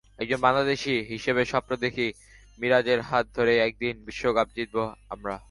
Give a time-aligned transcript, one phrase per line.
[0.19, 4.77] একজন বাংলাদেশি হিসেবে স্বপ্ন দেখি—মিরাজের হাত ধরেই একদিন বিশ্বকাপ জিতব
[5.13, 5.35] আমরা।